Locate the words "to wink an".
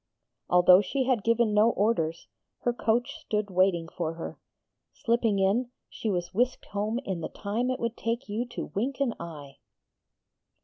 8.47-9.13